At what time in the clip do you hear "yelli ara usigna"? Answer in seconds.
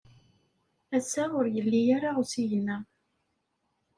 1.55-2.77